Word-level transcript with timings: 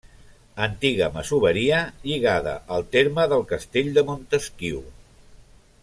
Antiga 0.67 1.09
masoveria 1.17 1.81
lligada 2.07 2.55
al 2.77 2.87
terme 2.97 3.27
del 3.35 3.47
castell 3.53 3.93
de 3.99 4.07
Montesquiu. 4.11 4.83